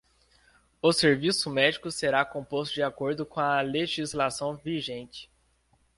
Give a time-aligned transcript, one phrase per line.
[0.81, 5.29] O serviço médico será composto de acordo com a legislação vigente.